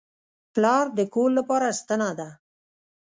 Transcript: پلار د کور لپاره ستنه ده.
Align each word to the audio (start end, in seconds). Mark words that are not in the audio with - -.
پلار 0.53 0.85
د 0.97 0.99
کور 1.13 1.29
لپاره 1.37 1.67
ستنه 1.79 2.09
ده. 2.19 2.29